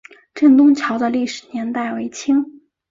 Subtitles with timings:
[0.33, 2.59] 镇东桥的历史年代为清。